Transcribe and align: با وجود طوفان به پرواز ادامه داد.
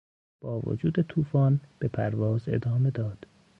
با 0.41 0.59
وجود 0.59 1.01
طوفان 1.01 1.61
به 1.79 1.87
پرواز 1.87 2.41
ادامه 2.47 2.91
داد. 2.91 3.25